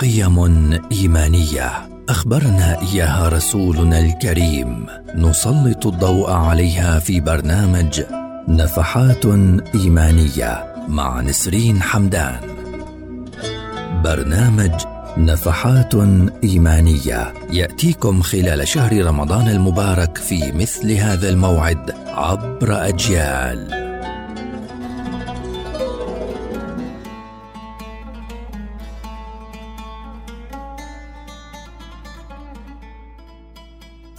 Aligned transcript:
قيم 0.00 0.72
إيمانية. 0.92 1.88
أخبرنا 2.08 2.80
إياها 2.82 3.28
رسولنا 3.28 4.00
الكريم. 4.00 4.86
نسلط 5.14 5.86
الضوء 5.86 6.30
عليها 6.30 6.98
في 6.98 7.20
برنامج 7.20 8.02
نفحات 8.48 9.24
إيمانية 9.74 10.74
مع 10.88 11.20
نسرين 11.20 11.82
حمدان. 11.82 12.40
برنامج 14.04 14.72
نفحات 15.16 15.94
إيمانية 16.44 17.34
يأتيكم 17.52 18.22
خلال 18.22 18.68
شهر 18.68 19.06
رمضان 19.06 19.48
المبارك 19.48 20.18
في 20.18 20.52
مثل 20.52 20.92
هذا 20.92 21.28
الموعد 21.28 21.90
عبر 22.06 22.88
أجيال. 22.88 23.79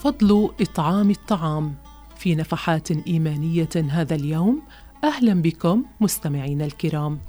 فضل 0.01 0.49
إطعام 0.61 1.09
الطعام. 1.09 1.75
في 2.15 2.35
نفحات 2.35 2.91
إيمانية 2.91 3.69
هذا 3.89 4.15
اليوم 4.15 4.61
أهلا 5.03 5.41
بكم 5.41 5.83
مستمعينا 5.99 6.65
الكرام. 6.65 7.19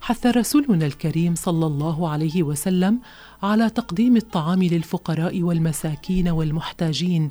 حث 0.00 0.26
رسولنا 0.26 0.86
الكريم 0.86 1.34
صلى 1.34 1.66
الله 1.66 2.08
عليه 2.08 2.42
وسلم 2.42 3.00
على 3.42 3.70
تقديم 3.70 4.16
الطعام 4.16 4.62
للفقراء 4.62 5.42
والمساكين 5.42 6.28
والمحتاجين 6.28 7.30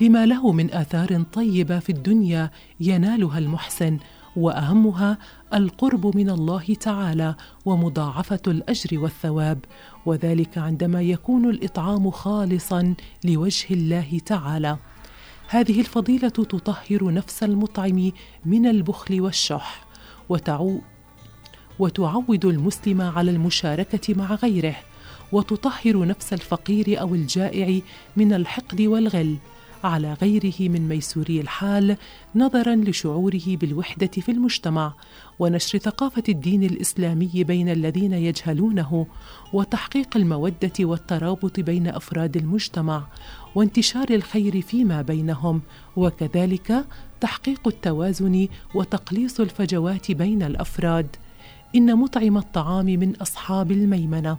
لما 0.00 0.26
له 0.26 0.52
من 0.52 0.70
آثار 0.74 1.22
طيبة 1.22 1.78
في 1.78 1.92
الدنيا 1.92 2.50
ينالها 2.80 3.38
المحسن 3.38 3.98
وأهمها 4.36 5.18
القرب 5.54 6.16
من 6.16 6.30
الله 6.30 6.76
تعالى 6.80 7.34
ومضاعفة 7.64 8.40
الأجر 8.46 8.98
والثواب. 8.98 9.58
وذلك 10.06 10.58
عندما 10.58 11.02
يكون 11.02 11.50
الإطعام 11.50 12.10
خالصا 12.10 12.94
لوجه 13.24 13.66
الله 13.70 14.20
تعالى. 14.26 14.78
هذه 15.48 15.80
الفضيلة 15.80 16.28
تطهر 16.28 17.12
نفس 17.12 17.42
المطعم 17.42 18.12
من 18.44 18.66
البخل 18.66 19.20
والشح 19.20 19.84
وتعو 20.28 20.80
وتعود 21.78 22.44
المسلم 22.44 23.00
على 23.00 23.30
المشاركة 23.30 24.14
مع 24.14 24.34
غيره 24.34 24.76
وتطهر 25.32 26.06
نفس 26.06 26.32
الفقير 26.32 27.00
أو 27.00 27.14
الجائع 27.14 27.80
من 28.16 28.32
الحقد 28.32 28.80
والغل. 28.80 29.36
على 29.86 30.12
غيره 30.12 30.54
من 30.60 30.88
ميسوري 30.88 31.40
الحال 31.40 31.96
نظرا 32.34 32.74
لشعوره 32.74 33.42
بالوحدة 33.46 34.06
في 34.06 34.32
المجتمع 34.32 34.92
ونشر 35.38 35.78
ثقافة 35.78 36.22
الدين 36.28 36.62
الإسلامي 36.62 37.30
بين 37.34 37.68
الذين 37.68 38.12
يجهلونه 38.12 39.06
وتحقيق 39.52 40.16
المودة 40.16 40.72
والترابط 40.80 41.60
بين 41.60 41.88
أفراد 41.88 42.36
المجتمع 42.36 43.06
وانتشار 43.54 44.10
الخير 44.10 44.60
فيما 44.60 45.02
بينهم 45.02 45.62
وكذلك 45.96 46.84
تحقيق 47.20 47.68
التوازن 47.68 48.48
وتقليص 48.74 49.40
الفجوات 49.40 50.12
بين 50.12 50.42
الأفراد. 50.42 51.16
إن 51.76 51.96
مطعم 51.96 52.36
الطعام 52.38 52.86
من 52.86 53.16
أصحاب 53.16 53.70
الميمنة. 53.70 54.38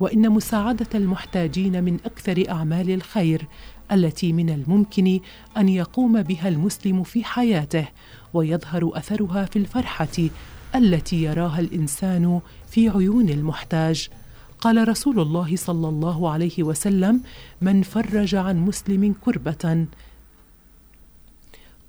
وإن 0.00 0.30
مساعدة 0.30 0.86
المحتاجين 0.94 1.84
من 1.84 1.98
أكثر 2.04 2.44
أعمال 2.50 2.90
الخير 2.90 3.46
التي 3.92 4.32
من 4.32 4.50
الممكن 4.50 5.20
أن 5.56 5.68
يقوم 5.68 6.22
بها 6.22 6.48
المسلم 6.48 7.02
في 7.02 7.24
حياته 7.24 7.88
ويظهر 8.34 8.90
أثرها 8.94 9.44
في 9.44 9.58
الفرحة 9.58 10.28
التي 10.74 11.22
يراها 11.22 11.60
الإنسان 11.60 12.40
في 12.68 12.88
عيون 12.88 13.28
المحتاج. 13.28 14.08
قال 14.60 14.88
رسول 14.88 15.20
الله 15.20 15.56
صلى 15.56 15.88
الله 15.88 16.30
عليه 16.30 16.62
وسلم 16.62 17.20
من 17.60 17.82
فرج 17.82 18.34
عن 18.34 18.58
مسلم 18.58 19.14
كربة 19.20 19.86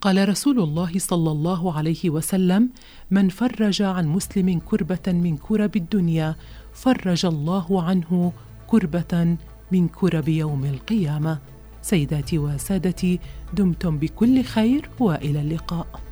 قال 0.02 0.30
رسول 0.30 0.60
الله 0.60 0.92
صلى 1.00 1.32
الله 1.32 1.78
عليه 1.78 2.10
وسلم 2.10 2.70
من 3.12 3.30
فرج 3.30 3.82
عن 3.82 4.08
مسلم 4.08 4.60
كربة 4.66 5.08
من 5.08 5.38
كرب 5.38 5.76
الدنيا 5.76 6.36
فرج 6.74 7.26
الله 7.26 7.84
عنه 7.84 8.34
كربة 8.68 9.38
من 9.72 9.88
كرب 9.88 10.28
يوم 10.30 10.66
القيامة. 10.66 11.40
سيداتي 11.82 12.38
وسادتي 12.38 13.20
دمتم 13.54 13.98
بكل 13.98 14.44
خير 14.44 14.90
وإلى 15.00 15.42
اللقاء. 15.42 16.09